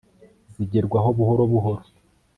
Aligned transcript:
zigerwaho 0.55 1.09
buhoro 1.17 1.43
buhoro 1.51 1.83